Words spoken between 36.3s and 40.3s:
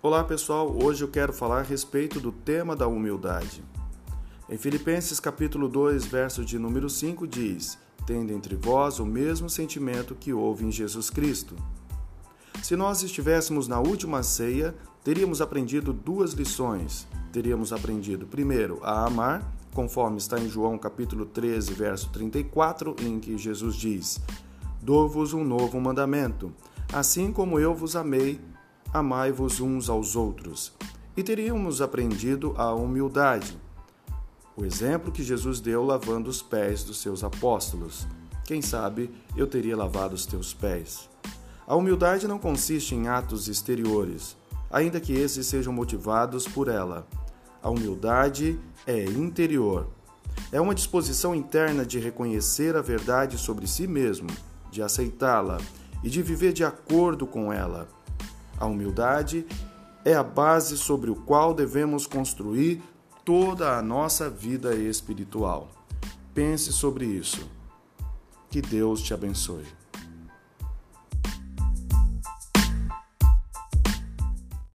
pés dos seus apóstolos. Quem sabe eu teria lavado os